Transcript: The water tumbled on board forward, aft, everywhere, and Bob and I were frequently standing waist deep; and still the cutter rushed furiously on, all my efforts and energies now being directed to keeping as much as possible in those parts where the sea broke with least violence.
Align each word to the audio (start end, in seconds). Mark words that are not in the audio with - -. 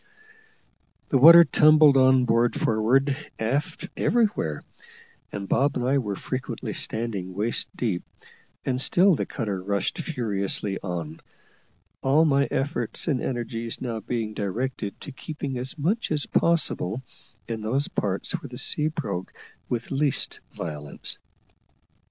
The 1.09 1.19
water 1.19 1.43
tumbled 1.43 1.95
on 1.95 2.25
board 2.25 2.59
forward, 2.59 3.15
aft, 3.37 3.87
everywhere, 3.95 4.63
and 5.31 5.47
Bob 5.47 5.75
and 5.77 5.85
I 5.87 5.99
were 5.99 6.15
frequently 6.15 6.73
standing 6.73 7.35
waist 7.35 7.67
deep; 7.75 8.01
and 8.65 8.81
still 8.81 9.13
the 9.13 9.27
cutter 9.27 9.61
rushed 9.61 9.99
furiously 9.99 10.79
on, 10.81 11.21
all 12.01 12.25
my 12.25 12.47
efforts 12.49 13.07
and 13.07 13.21
energies 13.21 13.79
now 13.79 13.99
being 13.99 14.33
directed 14.33 14.99
to 15.01 15.11
keeping 15.11 15.59
as 15.59 15.77
much 15.77 16.09
as 16.11 16.25
possible 16.25 17.03
in 17.47 17.61
those 17.61 17.87
parts 17.87 18.31
where 18.31 18.49
the 18.49 18.57
sea 18.57 18.87
broke 18.87 19.31
with 19.69 19.91
least 19.91 20.39
violence. 20.51 21.19